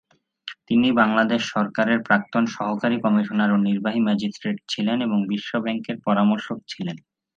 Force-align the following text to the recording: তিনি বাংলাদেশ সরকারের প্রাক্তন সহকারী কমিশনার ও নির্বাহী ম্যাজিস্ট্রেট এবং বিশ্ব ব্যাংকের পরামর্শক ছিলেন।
তিনি 0.67 0.87
বাংলাদেশ 0.93 1.41
সরকারের 1.53 1.99
প্রাক্তন 2.01 2.43
সহকারী 2.55 2.97
কমিশনার 3.01 3.49
ও 3.51 3.67
নির্বাহী 3.67 3.99
ম্যাজিস্ট্রেট 3.99 4.57
এবং 5.01 5.17
বিশ্ব 5.27 5.51
ব্যাংকের 5.59 5.97
পরামর্শক 6.05 6.57
ছিলেন। 6.67 6.97